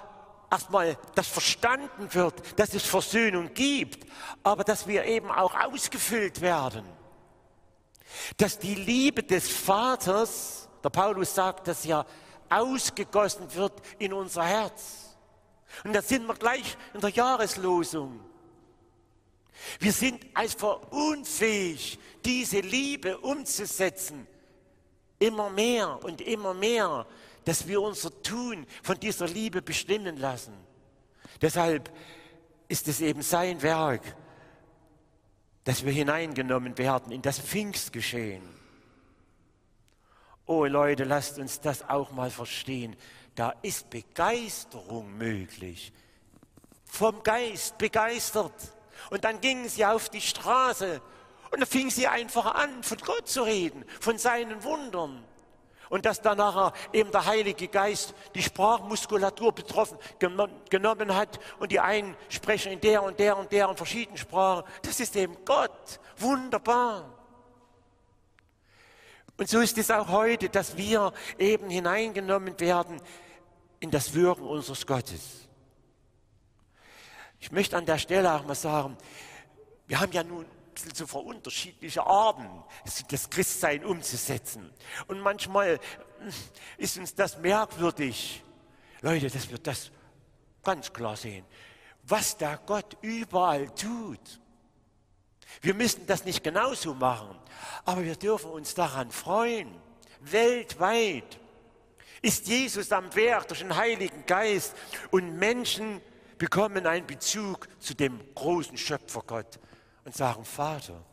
erstmal 0.52 0.96
das 1.16 1.26
verstanden 1.26 2.14
wird, 2.14 2.56
dass 2.60 2.74
es 2.74 2.84
Versöhnung 2.84 3.52
gibt, 3.54 4.06
aber 4.44 4.62
dass 4.62 4.86
wir 4.86 5.04
eben 5.04 5.32
auch 5.32 5.52
ausgefüllt 5.60 6.42
werden. 6.42 6.84
Dass 8.36 8.60
die 8.60 8.76
Liebe 8.76 9.24
des 9.24 9.50
Vaters, 9.50 10.68
der 10.84 10.90
Paulus 10.90 11.34
sagt 11.34 11.66
das 11.66 11.82
ja, 11.82 12.06
ausgegossen 12.48 13.52
wird 13.56 13.72
in 13.98 14.12
unser 14.12 14.44
Herz. 14.44 15.16
Und 15.82 15.92
da 15.92 16.02
sind 16.02 16.24
wir 16.28 16.34
gleich 16.34 16.76
in 16.94 17.00
der 17.00 17.10
Jahreslosung. 17.10 18.29
Wir 19.78 19.92
sind 19.92 20.24
einfach 20.34 20.80
unfähig, 20.90 21.98
diese 22.24 22.60
Liebe 22.60 23.18
umzusetzen. 23.18 24.26
Immer 25.18 25.50
mehr 25.50 26.02
und 26.02 26.20
immer 26.20 26.54
mehr, 26.54 27.06
dass 27.44 27.66
wir 27.66 27.80
unser 27.82 28.22
Tun 28.22 28.66
von 28.82 28.98
dieser 28.98 29.26
Liebe 29.28 29.62
bestimmen 29.62 30.16
lassen. 30.16 30.54
Deshalb 31.40 31.90
ist 32.68 32.88
es 32.88 33.00
eben 33.00 33.22
sein 33.22 33.60
Werk, 33.62 34.02
dass 35.64 35.84
wir 35.84 35.92
hineingenommen 35.92 36.76
werden 36.78 37.12
in 37.12 37.22
das 37.22 37.38
Pfingstgeschehen. 37.38 38.42
Oh 40.46 40.64
Leute, 40.64 41.04
lasst 41.04 41.38
uns 41.38 41.60
das 41.60 41.88
auch 41.88 42.10
mal 42.12 42.30
verstehen. 42.30 42.96
Da 43.34 43.50
ist 43.62 43.88
Begeisterung 43.90 45.16
möglich. 45.16 45.92
Vom 46.84 47.22
Geist 47.22 47.78
begeistert. 47.78 48.52
Und 49.08 49.24
dann 49.24 49.40
gingen 49.40 49.68
sie 49.68 49.84
auf 49.86 50.08
die 50.08 50.20
Straße 50.20 51.00
und 51.50 51.60
da 51.60 51.66
fingen 51.66 51.90
sie 51.90 52.06
einfach 52.06 52.54
an, 52.54 52.82
von 52.82 52.98
Gott 52.98 53.28
zu 53.28 53.42
reden, 53.42 53.84
von 54.00 54.18
seinen 54.18 54.62
Wundern. 54.62 55.24
Und 55.88 56.06
dass 56.06 56.22
dann 56.22 56.38
nachher 56.38 56.72
eben 56.92 57.10
der 57.10 57.26
Heilige 57.26 57.66
Geist 57.66 58.14
die 58.36 58.42
Sprachmuskulatur 58.42 59.52
betroffen 59.52 59.98
genommen 60.68 61.16
hat 61.16 61.40
und 61.58 61.72
die 61.72 61.80
einen 61.80 62.16
sprechen 62.28 62.70
in 62.70 62.80
der 62.80 63.02
und 63.02 63.18
der 63.18 63.36
und 63.36 63.50
der 63.50 63.68
und 63.68 63.76
verschiedenen 63.76 64.16
Sprachen. 64.16 64.62
Das 64.82 65.00
ist 65.00 65.16
eben 65.16 65.36
Gott. 65.44 65.98
Wunderbar. 66.16 67.12
Und 69.36 69.48
so 69.48 69.58
ist 69.58 69.78
es 69.78 69.90
auch 69.90 70.08
heute, 70.08 70.48
dass 70.48 70.76
wir 70.76 71.12
eben 71.38 71.68
hineingenommen 71.70 72.60
werden 72.60 73.00
in 73.80 73.90
das 73.90 74.14
Wirken 74.14 74.44
unseres 74.44 74.86
Gottes. 74.86 75.48
Ich 77.50 77.52
möchte 77.52 77.76
an 77.76 77.84
der 77.84 77.98
Stelle 77.98 78.32
auch 78.32 78.44
mal 78.44 78.54
sagen, 78.54 78.96
wir 79.88 79.98
haben 79.98 80.12
ja 80.12 80.22
nun 80.22 80.46
so 80.94 81.04
für 81.04 81.18
unterschiedliche 81.18 82.06
Arten, 82.06 82.48
das 83.08 83.28
Christsein 83.28 83.84
umzusetzen. 83.84 84.70
Und 85.08 85.18
manchmal 85.18 85.80
hm, 86.20 86.32
ist 86.78 86.96
uns 86.96 87.12
das 87.12 87.38
merkwürdig. 87.38 88.44
Leute, 89.00 89.28
das 89.28 89.50
wird 89.50 89.66
das 89.66 89.90
ganz 90.62 90.92
klar 90.92 91.16
sehen. 91.16 91.44
Was 92.04 92.36
der 92.36 92.56
Gott 92.64 92.96
überall 93.02 93.68
tut. 93.74 94.40
Wir 95.60 95.74
müssen 95.74 96.06
das 96.06 96.24
nicht 96.24 96.44
genauso 96.44 96.94
machen, 96.94 97.36
aber 97.84 98.04
wir 98.04 98.14
dürfen 98.14 98.52
uns 98.52 98.76
daran 98.76 99.10
freuen. 99.10 99.74
Weltweit 100.20 101.40
ist 102.22 102.46
Jesus 102.46 102.92
am 102.92 103.12
Werk 103.16 103.48
durch 103.48 103.58
den 103.58 103.74
Heiligen 103.74 104.24
Geist 104.24 104.76
und 105.10 105.36
Menschen 105.36 106.00
bekommen 106.40 106.86
einen 106.86 107.06
Bezug 107.06 107.68
zu 107.80 107.94
dem 107.94 108.18
großen 108.34 108.78
Schöpfer 108.78 109.22
Gott 109.26 109.60
und 110.06 110.16
sagen, 110.16 110.42
Vater. 110.42 111.04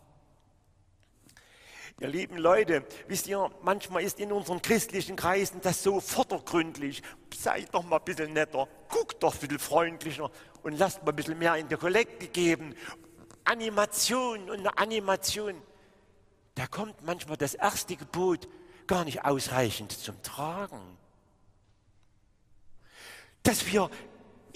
Ihr 2.00 2.08
lieben 2.08 2.38
Leute, 2.38 2.86
wisst 3.10 3.28
ihr, 3.28 3.52
manchmal 3.62 4.04
ist 4.04 4.22
in 4.22 4.32
unseren 4.32 4.62
christlichen 4.62 5.18
Kreisen 5.18 5.60
das 5.60 5.84
so 5.84 6.00
vordergründlich. 6.00 7.04
Seid 7.36 7.74
doch 7.74 7.84
mal 7.84 7.98
ein 7.98 8.06
bisschen 8.06 8.32
netter, 8.32 8.70
guckt 8.88 9.22
doch 9.22 9.34
ein 9.34 9.40
bisschen 9.42 9.60
freundlicher 9.60 10.32
und 10.64 10.80
lasst 10.80 11.04
mal 11.04 11.10
ein 11.10 11.16
bisschen 11.18 11.38
mehr 11.38 11.56
in 11.56 11.68
der 11.68 11.78
Kollekte 11.78 12.30
geben. 12.30 12.74
Animation 13.44 14.50
und 14.50 14.66
Animation. 14.80 15.62
Da 16.56 16.68
kommt 16.68 17.04
manchmal 17.04 17.36
das 17.36 17.54
erste 17.54 17.98
Gebot 17.98 18.48
gar 18.88 19.04
nicht 19.04 19.26
ausreichend 19.26 19.92
zum 19.92 20.22
Tragen. 20.24 20.98
Dass 23.44 23.66
wir 23.66 23.90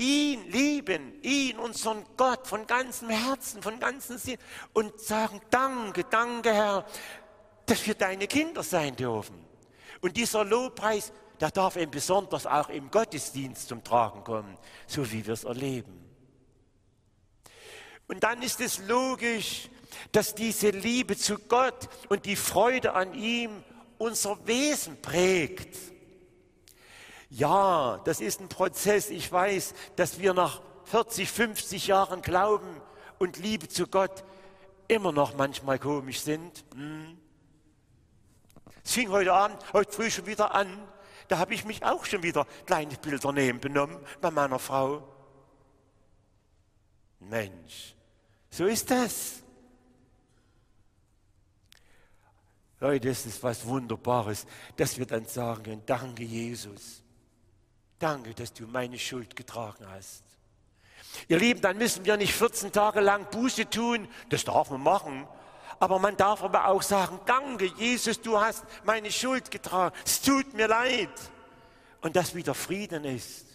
ihn 0.01 0.49
lieben, 0.49 1.21
ihn, 1.21 1.57
unseren 1.59 2.03
Gott, 2.17 2.47
von 2.47 2.65
ganzem 2.65 3.09
Herzen, 3.09 3.61
von 3.61 3.79
ganzem 3.79 4.17
Sinn 4.17 4.37
und 4.73 4.99
sagen, 4.99 5.39
danke, 5.49 6.03
danke 6.03 6.53
Herr, 6.53 6.85
dass 7.65 7.85
wir 7.85 7.93
deine 7.93 8.27
Kinder 8.27 8.63
sein 8.63 8.95
dürfen. 8.95 9.45
Und 10.01 10.17
dieser 10.17 10.43
Lobpreis, 10.43 11.13
der 11.39 11.51
darf 11.51 11.75
eben 11.75 11.91
besonders 11.91 12.45
auch 12.45 12.69
im 12.69 12.89
Gottesdienst 12.89 13.67
zum 13.67 13.83
Tragen 13.83 14.23
kommen, 14.23 14.57
so 14.87 15.09
wie 15.11 15.25
wir 15.25 15.33
es 15.33 15.43
erleben. 15.43 16.09
Und 18.07 18.23
dann 18.23 18.41
ist 18.41 18.59
es 18.59 18.79
logisch, 18.79 19.69
dass 20.11 20.35
diese 20.35 20.69
Liebe 20.69 21.15
zu 21.15 21.37
Gott 21.37 21.89
und 22.09 22.25
die 22.25 22.35
Freude 22.35 22.93
an 22.93 23.13
ihm 23.13 23.63
unser 23.97 24.45
Wesen 24.47 25.01
prägt. 25.01 25.90
Ja, 27.31 28.01
das 28.03 28.19
ist 28.19 28.41
ein 28.41 28.49
Prozess. 28.49 29.09
Ich 29.09 29.31
weiß, 29.31 29.73
dass 29.95 30.19
wir 30.19 30.33
nach 30.33 30.61
40, 30.83 31.31
50 31.31 31.87
Jahren 31.87 32.21
Glauben 32.21 32.67
und 33.19 33.37
Liebe 33.37 33.69
zu 33.69 33.87
Gott 33.87 34.25
immer 34.89 35.13
noch 35.13 35.37
manchmal 35.37 35.79
komisch 35.79 36.19
sind. 36.19 36.65
Hm. 36.73 37.17
Es 38.83 38.91
fing 38.91 39.09
heute 39.09 39.31
Abend, 39.31 39.57
heute 39.71 39.93
früh 39.93 40.11
schon 40.11 40.25
wieder 40.25 40.53
an. 40.53 40.67
Da 41.29 41.37
habe 41.37 41.53
ich 41.53 41.63
mich 41.63 41.85
auch 41.85 42.03
schon 42.03 42.21
wieder 42.21 42.45
kleine 42.65 42.97
Bilder 42.97 43.31
nehmen 43.31 43.61
benommen 43.61 43.97
bei 44.19 44.29
meiner 44.29 44.59
Frau. 44.59 45.07
Mensch, 47.19 47.95
so 48.49 48.65
ist 48.65 48.91
das. 48.91 49.41
Leute, 52.81 53.09
es 53.09 53.25
ist 53.25 53.41
was 53.41 53.65
Wunderbares, 53.65 54.45
dass 54.75 54.97
wir 54.97 55.05
dann 55.05 55.23
sagen 55.23 55.63
können, 55.63 55.83
danke 55.85 56.23
Jesus. 56.23 57.00
Danke, 58.01 58.33
dass 58.33 58.51
du 58.51 58.65
meine 58.65 58.97
Schuld 58.97 59.35
getragen 59.35 59.85
hast. 59.87 60.23
Ihr 61.27 61.37
Lieben, 61.37 61.61
dann 61.61 61.77
müssen 61.77 62.03
wir 62.03 62.17
nicht 62.17 62.33
14 62.33 62.71
Tage 62.71 62.99
lang 62.99 63.29
Buße 63.29 63.69
tun. 63.69 64.07
Das 64.29 64.43
darf 64.43 64.71
man 64.71 64.81
machen. 64.81 65.27
Aber 65.79 65.99
man 65.99 66.17
darf 66.17 66.41
aber 66.41 66.65
auch 66.65 66.81
sagen, 66.81 67.19
danke, 67.27 67.65
Jesus, 67.77 68.19
du 68.19 68.39
hast 68.39 68.65
meine 68.85 69.11
Schuld 69.11 69.51
getragen. 69.51 69.95
Es 70.03 70.19
tut 70.19 70.51
mir 70.55 70.67
leid. 70.67 71.11
Und 72.01 72.15
dass 72.15 72.33
wieder 72.33 72.55
Frieden 72.55 73.03
ist. 73.03 73.45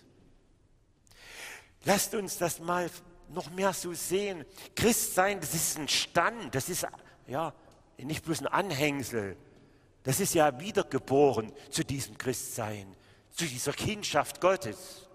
Lasst 1.85 2.15
uns 2.15 2.39
das 2.39 2.61
mal 2.61 2.89
noch 3.31 3.51
mehr 3.51 3.73
so 3.73 3.95
sehen. 3.95 4.45
Christsein, 4.77 5.41
das 5.41 5.55
ist 5.55 5.77
ein 5.77 5.89
Stand. 5.89 6.55
Das 6.55 6.69
ist 6.69 6.87
ja 7.27 7.53
nicht 7.99 8.25
bloß 8.25 8.43
ein 8.43 8.47
Anhängsel. 8.47 9.37
Das 10.05 10.21
ist 10.21 10.35
ja 10.35 10.61
wiedergeboren 10.61 11.53
zu 11.69 11.85
diesem 11.85 12.17
Christsein 12.17 12.97
zu 13.37 13.45
dieser 13.45 13.73
Kindschaft 13.73 14.41
Gottes. 14.41 15.07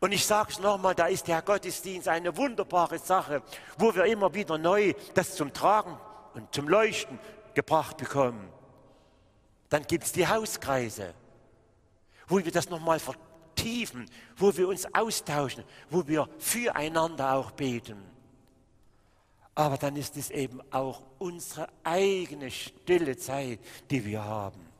Und 0.00 0.12
ich 0.12 0.24
sage 0.24 0.50
es 0.52 0.58
nochmal, 0.60 0.94
da 0.94 1.06
ist 1.06 1.28
der 1.28 1.42
Gottesdienst 1.42 2.08
eine 2.08 2.36
wunderbare 2.36 2.98
Sache, 2.98 3.42
wo 3.76 3.94
wir 3.94 4.04
immer 4.04 4.32
wieder 4.34 4.56
neu 4.56 4.94
das 5.14 5.34
zum 5.34 5.52
Tragen 5.52 5.98
und 6.34 6.52
zum 6.54 6.68
Leuchten 6.68 7.18
gebracht 7.54 7.98
bekommen. 7.98 8.48
Dann 9.68 9.82
gibt 9.82 10.04
es 10.04 10.12
die 10.12 10.26
Hauskreise, 10.26 11.14
wo 12.28 12.38
wir 12.38 12.52
das 12.52 12.70
nochmal 12.70 13.00
vertiefen, 13.00 14.08
wo 14.36 14.56
wir 14.56 14.68
uns 14.68 14.92
austauschen, 14.94 15.64
wo 15.90 16.06
wir 16.06 16.28
füreinander 16.38 17.34
auch 17.34 17.50
beten. 17.50 18.02
Aber 19.54 19.76
dann 19.76 19.96
ist 19.96 20.16
es 20.16 20.30
eben 20.30 20.60
auch 20.72 21.02
unsere 21.18 21.68
eigene 21.84 22.50
stille 22.50 23.16
Zeit, 23.16 23.60
die 23.90 24.04
wir 24.04 24.24
haben. 24.24 24.71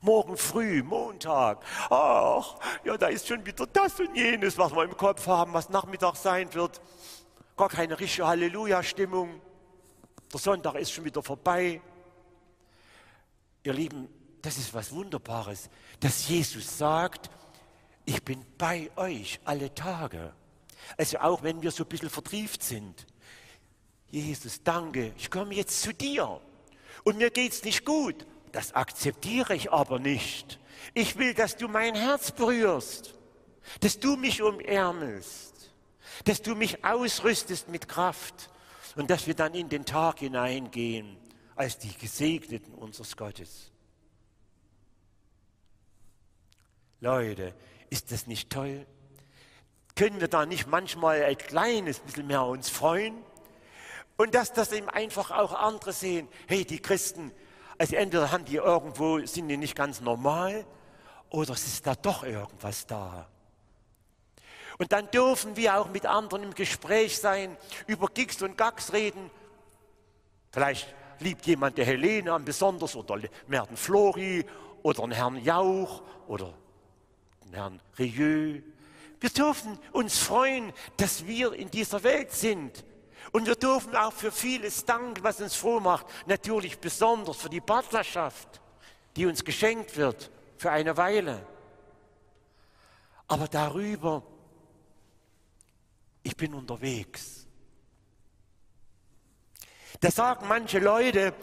Morgen 0.00 0.36
früh, 0.36 0.82
Montag. 0.82 1.64
Ach, 1.90 2.56
ja, 2.84 2.96
da 2.96 3.08
ist 3.08 3.26
schon 3.26 3.44
wieder 3.44 3.66
das 3.66 4.00
und 4.00 4.16
jenes, 4.16 4.58
was 4.58 4.74
wir 4.74 4.84
im 4.84 4.96
Kopf 4.96 5.26
haben, 5.26 5.52
was 5.52 5.68
Nachmittag 5.68 6.16
sein 6.16 6.52
wird. 6.54 6.80
Gar 7.56 7.68
keine 7.68 7.98
richtige 7.98 8.26
Halleluja-Stimmung. 8.26 9.40
Der 10.32 10.40
Sonntag 10.40 10.74
ist 10.76 10.92
schon 10.92 11.04
wieder 11.04 11.22
vorbei. 11.22 11.80
Ihr 13.62 13.72
Lieben, 13.72 14.08
das 14.42 14.58
ist 14.58 14.74
was 14.74 14.92
Wunderbares, 14.92 15.70
dass 16.00 16.28
Jesus 16.28 16.76
sagt, 16.76 17.30
ich 18.04 18.22
bin 18.22 18.44
bei 18.58 18.90
euch 18.96 19.40
alle 19.44 19.74
Tage. 19.74 20.34
Also 20.98 21.18
auch 21.18 21.42
wenn 21.42 21.62
wir 21.62 21.70
so 21.70 21.84
ein 21.84 21.88
bisschen 21.88 22.10
vertrieft 22.10 22.62
sind. 22.62 23.06
Jesus, 24.10 24.62
danke, 24.62 25.12
ich 25.16 25.30
komme 25.30 25.54
jetzt 25.54 25.80
zu 25.80 25.94
dir. 25.94 26.40
Und 27.04 27.18
mir 27.18 27.30
geht 27.30 27.52
es 27.52 27.64
nicht 27.64 27.84
gut, 27.84 28.26
das 28.54 28.72
akzeptiere 28.72 29.56
ich 29.56 29.72
aber 29.72 29.98
nicht. 29.98 30.60
Ich 30.94 31.18
will, 31.18 31.34
dass 31.34 31.56
du 31.56 31.66
mein 31.66 31.96
Herz 31.96 32.30
berührst, 32.30 33.14
dass 33.80 33.98
du 33.98 34.16
mich 34.16 34.42
umärmelst, 34.42 35.72
dass 36.24 36.40
du 36.40 36.54
mich 36.54 36.84
ausrüstest 36.84 37.68
mit 37.68 37.88
Kraft 37.88 38.50
und 38.94 39.10
dass 39.10 39.26
wir 39.26 39.34
dann 39.34 39.54
in 39.54 39.68
den 39.68 39.84
Tag 39.84 40.20
hineingehen 40.20 41.16
als 41.56 41.78
die 41.78 41.92
Gesegneten 41.94 42.74
unseres 42.74 43.16
Gottes. 43.16 43.72
Leute, 47.00 47.54
ist 47.90 48.12
das 48.12 48.28
nicht 48.28 48.50
toll? 48.50 48.86
Können 49.96 50.20
wir 50.20 50.28
da 50.28 50.46
nicht 50.46 50.68
manchmal 50.68 51.24
ein 51.24 51.38
kleines 51.38 51.98
bisschen 51.98 52.28
mehr 52.28 52.44
uns 52.44 52.70
freuen? 52.70 53.16
Und 54.16 54.36
dass 54.36 54.52
das 54.52 54.70
eben 54.70 54.88
einfach 54.88 55.32
auch 55.32 55.52
andere 55.52 55.92
sehen. 55.92 56.28
Hey, 56.46 56.64
die 56.64 56.78
Christen, 56.78 57.32
also 57.78 57.96
entweder 57.96 58.30
haben 58.30 58.44
die 58.44 58.56
irgendwo, 58.56 59.18
sind 59.26 59.48
die 59.48 59.56
nicht 59.56 59.74
ganz 59.74 60.00
normal 60.00 60.64
oder 61.30 61.52
es 61.52 61.66
ist 61.66 61.86
da 61.86 61.94
doch 61.94 62.22
irgendwas 62.24 62.86
da. 62.86 63.28
Und 64.78 64.92
dann 64.92 65.10
dürfen 65.10 65.56
wir 65.56 65.78
auch 65.78 65.88
mit 65.88 66.06
anderen 66.06 66.44
im 66.44 66.54
Gespräch 66.54 67.18
sein, 67.18 67.56
über 67.86 68.08
Gigs 68.08 68.42
und 68.42 68.58
Gags 68.58 68.92
reden. 68.92 69.30
Vielleicht 70.50 70.92
liebt 71.20 71.46
jemand 71.46 71.78
der 71.78 71.84
Helene 71.84 72.38
besonders 72.40 72.96
oder 72.96 73.18
mehr 73.46 73.66
den 73.66 73.76
Flori 73.76 74.44
oder 74.82 75.02
den 75.02 75.12
Herrn 75.12 75.42
Jauch 75.42 76.02
oder 76.26 76.54
den 77.44 77.54
Herrn 77.54 77.80
Rieu. 77.98 78.60
Wir 79.20 79.30
dürfen 79.30 79.78
uns 79.92 80.18
freuen, 80.18 80.72
dass 80.96 81.26
wir 81.26 81.52
in 81.54 81.70
dieser 81.70 82.02
Welt 82.02 82.32
sind 82.32 82.84
und 83.32 83.46
wir 83.46 83.56
dürfen 83.56 83.96
auch 83.96 84.12
für 84.12 84.32
vieles 84.32 84.84
danken, 84.84 85.22
was 85.22 85.40
uns 85.40 85.54
froh 85.54 85.80
macht. 85.80 86.06
Natürlich 86.26 86.78
besonders 86.78 87.36
für 87.36 87.50
die 87.50 87.60
Partnerschaft, 87.60 88.60
die 89.16 89.26
uns 89.26 89.44
geschenkt 89.44 89.96
wird 89.96 90.30
für 90.56 90.70
eine 90.70 90.96
Weile. 90.96 91.46
Aber 93.26 93.48
darüber, 93.48 94.22
ich 96.22 96.36
bin 96.36 96.54
unterwegs. 96.54 97.46
Da 100.00 100.10
sagen 100.10 100.46
manche 100.48 100.78
Leute, 100.78 101.34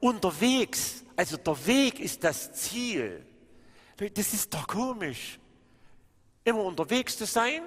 unterwegs, 0.00 1.04
also 1.16 1.36
der 1.36 1.66
Weg 1.66 2.00
ist 2.00 2.24
das 2.24 2.52
Ziel. 2.54 3.26
Das 4.14 4.32
ist 4.32 4.52
doch 4.54 4.66
komisch. 4.66 5.38
Immer 6.44 6.64
unterwegs 6.64 7.16
zu 7.16 7.26
sein 7.26 7.62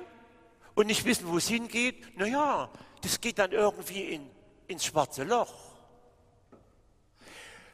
und 0.73 0.87
nicht 0.87 1.05
wissen, 1.05 1.27
wo 1.27 1.37
es 1.37 1.47
hingeht. 1.47 2.17
Naja, 2.17 2.69
das 3.05 3.21
geht 3.21 3.37
dann 3.37 3.51
irgendwie 3.51 4.01
in, 4.15 4.29
ins 4.67 4.83
schwarze 4.83 5.23
Loch. 5.23 5.53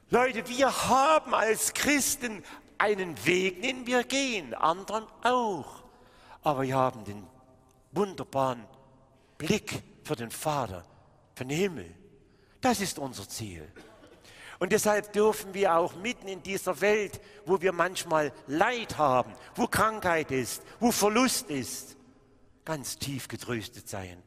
Leute, 0.10 0.46
wir 0.50 0.90
haben 0.90 1.34
als 1.34 1.74
Christen 1.74 2.44
einen 2.78 3.26
Weg, 3.26 3.62
den 3.62 3.88
wir 3.88 4.04
gehen, 4.04 4.54
anderen 4.54 5.06
auch. 5.24 5.84
Aber 6.44 6.64
wir 6.64 6.76
haben 6.76 7.06
den 7.06 7.26
wunderbaren 7.94 8.66
Blick 9.38 9.82
für 10.04 10.18
den 10.18 10.32
Vater, 10.32 10.84
für 11.34 11.46
den 11.46 11.58
Himmel. 11.58 11.96
Das 12.60 12.82
ist 12.82 13.00
unser 13.00 13.28
Ziel. 13.30 13.72
Und 14.60 14.74
deshalb 14.74 15.14
dürfen 15.14 15.54
wir 15.54 15.78
auch 15.78 15.96
mitten 15.96 16.28
in 16.28 16.44
dieser 16.44 16.82
Welt, 16.82 17.22
wo 17.46 17.62
wir 17.62 17.72
manchmal 17.72 18.34
Leid 18.48 18.98
haben, 18.98 19.32
wo 19.56 19.66
Krankheit 19.66 20.30
ist, 20.30 20.62
wo 20.82 20.92
Verlust 20.92 21.50
ist, 21.50 21.96
ganz 22.66 22.98
tief 22.98 23.30
getröstet 23.30 23.88
sein. 23.88 24.22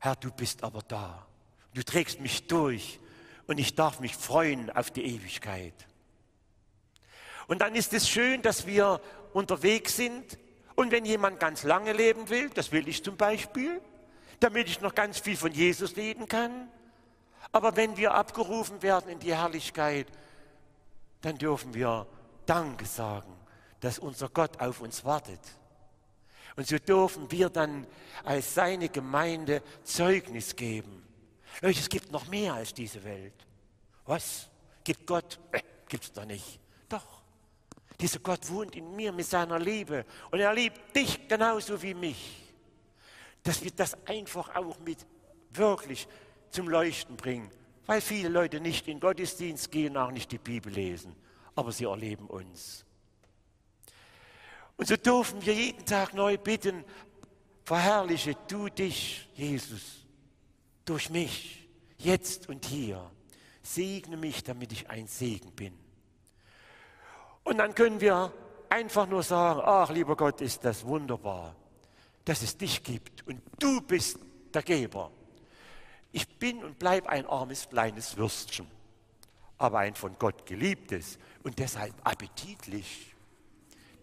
Herr, 0.00 0.16
du 0.16 0.32
bist 0.32 0.64
aber 0.64 0.82
da. 0.82 1.26
Du 1.74 1.84
trägst 1.84 2.20
mich 2.20 2.46
durch 2.48 2.98
und 3.46 3.58
ich 3.58 3.74
darf 3.74 4.00
mich 4.00 4.16
freuen 4.16 4.70
auf 4.70 4.90
die 4.90 5.04
Ewigkeit. 5.04 5.74
Und 7.46 7.60
dann 7.60 7.74
ist 7.74 7.92
es 7.92 8.08
schön, 8.08 8.42
dass 8.42 8.66
wir 8.66 9.00
unterwegs 9.32 9.96
sind. 9.96 10.38
Und 10.74 10.90
wenn 10.90 11.04
jemand 11.04 11.38
ganz 11.38 11.62
lange 11.62 11.92
leben 11.92 12.28
will, 12.28 12.50
das 12.50 12.72
will 12.72 12.88
ich 12.88 13.04
zum 13.04 13.16
Beispiel, 13.16 13.80
damit 14.40 14.68
ich 14.68 14.80
noch 14.80 14.94
ganz 14.94 15.18
viel 15.18 15.36
von 15.36 15.52
Jesus 15.52 15.96
reden 15.96 16.26
kann, 16.26 16.68
aber 17.52 17.76
wenn 17.76 17.96
wir 17.96 18.14
abgerufen 18.14 18.82
werden 18.82 19.10
in 19.10 19.18
die 19.18 19.34
Herrlichkeit, 19.34 20.06
dann 21.20 21.36
dürfen 21.36 21.74
wir 21.74 22.06
Danke 22.46 22.86
sagen, 22.86 23.32
dass 23.80 23.98
unser 23.98 24.28
Gott 24.28 24.60
auf 24.60 24.80
uns 24.80 25.04
wartet. 25.04 25.40
Und 26.60 26.66
so 26.66 26.76
dürfen 26.76 27.30
wir 27.30 27.48
dann 27.48 27.86
als 28.22 28.54
seine 28.54 28.90
Gemeinde 28.90 29.62
Zeugnis 29.82 30.54
geben. 30.54 31.02
Es 31.62 31.88
gibt 31.88 32.12
noch 32.12 32.28
mehr 32.28 32.52
als 32.52 32.74
diese 32.74 33.02
Welt. 33.02 33.32
Was? 34.04 34.50
Gibt 34.84 35.06
Gott? 35.06 35.40
Äh, 35.52 35.62
gibt 35.88 36.04
es 36.04 36.12
doch 36.12 36.26
nicht. 36.26 36.60
Doch. 36.86 37.22
Dieser 37.98 38.18
Gott 38.18 38.46
wohnt 38.50 38.76
in 38.76 38.94
mir 38.94 39.10
mit 39.10 39.24
seiner 39.24 39.58
Liebe 39.58 40.04
und 40.30 40.40
er 40.40 40.52
liebt 40.52 40.94
dich 40.94 41.26
genauso 41.26 41.80
wie 41.80 41.94
mich. 41.94 42.52
Dass 43.42 43.64
wir 43.64 43.70
das 43.70 43.96
einfach 44.06 44.54
auch 44.54 44.78
mit 44.80 44.98
wirklich 45.54 46.06
zum 46.50 46.68
Leuchten 46.68 47.16
bringen, 47.16 47.50
weil 47.86 48.02
viele 48.02 48.28
Leute 48.28 48.60
nicht 48.60 48.86
in 48.86 49.00
Gottesdienst 49.00 49.70
gehen, 49.70 49.96
auch 49.96 50.10
nicht 50.10 50.30
die 50.30 50.36
Bibel 50.36 50.70
lesen, 50.70 51.16
aber 51.54 51.72
sie 51.72 51.86
erleben 51.86 52.26
uns. 52.26 52.84
Und 54.80 54.86
so 54.86 54.96
dürfen 54.96 55.44
wir 55.44 55.52
jeden 55.52 55.84
Tag 55.84 56.14
neu 56.14 56.38
bitten, 56.38 56.86
verherrliche 57.64 58.34
du 58.48 58.70
dich, 58.70 59.28
Jesus, 59.34 60.06
durch 60.86 61.10
mich, 61.10 61.68
jetzt 61.98 62.48
und 62.48 62.64
hier. 62.64 63.10
Segne 63.62 64.16
mich, 64.16 64.42
damit 64.42 64.72
ich 64.72 64.88
ein 64.88 65.06
Segen 65.06 65.52
bin. 65.52 65.78
Und 67.44 67.58
dann 67.58 67.74
können 67.74 68.00
wir 68.00 68.32
einfach 68.70 69.06
nur 69.06 69.22
sagen, 69.22 69.60
ach 69.62 69.90
lieber 69.90 70.16
Gott, 70.16 70.40
ist 70.40 70.64
das 70.64 70.86
wunderbar, 70.86 71.54
dass 72.24 72.40
es 72.40 72.56
dich 72.56 72.82
gibt 72.82 73.26
und 73.26 73.42
du 73.58 73.82
bist 73.82 74.18
der 74.54 74.62
Geber. 74.62 75.10
Ich 76.10 76.26
bin 76.38 76.64
und 76.64 76.78
bleibe 76.78 77.06
ein 77.10 77.26
armes 77.26 77.68
kleines 77.68 78.16
Würstchen, 78.16 78.66
aber 79.58 79.80
ein 79.80 79.94
von 79.94 80.18
Gott 80.18 80.46
geliebtes 80.46 81.18
und 81.42 81.58
deshalb 81.58 81.92
appetitlich, 82.02 83.14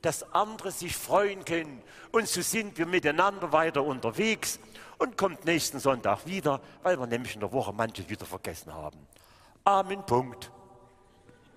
dass 0.08 0.34
andere 0.34 0.72
sich 0.72 0.96
freuen 0.96 1.43
können. 1.43 1.84
Und 2.13 2.30
so 2.30 2.41
sind 2.41 2.78
wir 2.78 2.86
miteinander 2.86 3.52
weiter 3.52 3.84
unterwegs 3.84 4.58
und 5.00 5.17
kommt 5.17 5.43
nächsten 5.43 5.80
Sonntag 5.82 6.26
wieder, 6.26 6.62
weil 6.82 6.98
wir 6.98 7.06
nämlich 7.08 7.34
in 7.34 7.41
der 7.41 7.52
Woche 7.52 7.74
manches 7.74 8.08
wieder 8.08 8.26
vergessen 8.26 8.74
haben. 8.74 8.98
Amen. 9.65 10.02
Punkt. 10.06 10.50